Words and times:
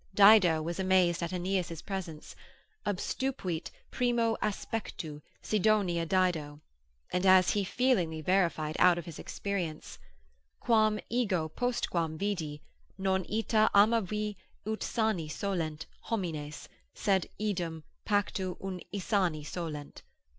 Dido 0.15 0.63
was 0.63 0.79
amazed 0.79 1.21
at 1.21 1.31
Aeneas' 1.31 1.83
presence; 1.83 2.35
Obstupuit 2.87 3.69
primo 3.91 4.35
aspectu 4.41 5.21
Sidonia 5.43 6.07
Dido; 6.07 6.59
and 7.13 7.23
as 7.23 7.51
he 7.51 7.63
feelingly 7.63 8.19
verified 8.19 8.75
out 8.79 8.97
of 8.97 9.05
his 9.05 9.19
experience; 9.19 9.99
Quam 10.59 10.99
ego 11.07 11.49
postquam 11.55 12.17
vidi, 12.17 12.63
non 12.97 13.23
ita 13.31 13.69
amavi 13.75 14.37
ut 14.65 14.81
sani 14.81 15.27
solent 15.27 15.85
Homines, 16.09 16.67
sed 16.95 17.27
eodem 17.39 17.83
pacto 18.03 18.53
ut 18.59 18.83
insani 18.91 19.45
solent. 19.45 20.01